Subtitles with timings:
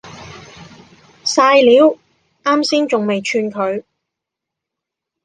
[1.23, 1.95] 曬料，
[2.43, 3.83] 岩先仲未串佢